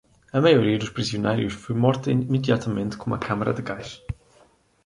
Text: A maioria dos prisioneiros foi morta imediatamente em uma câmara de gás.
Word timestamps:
A 0.33 0.41
maioria 0.41 0.79
dos 0.79 0.89
prisioneiros 0.89 1.53
foi 1.53 1.75
morta 1.75 2.09
imediatamente 2.09 2.97
em 2.97 3.01
uma 3.05 3.19
câmara 3.19 3.53
de 3.53 3.61
gás. 3.61 4.01